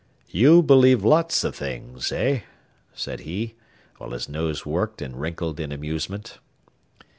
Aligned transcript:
"You 0.31 0.63
believe 0.63 1.03
lots 1.05 1.45
o' 1.45 1.51
things, 1.51 2.11
eh?" 2.11 2.39
said 2.91 3.19
he, 3.19 3.53
while 3.99 4.09
his 4.13 4.27
nose 4.27 4.65
worked 4.65 4.99
and 4.99 5.15
wrinkled 5.21 5.59
in 5.59 5.71
amusement. 5.71 6.39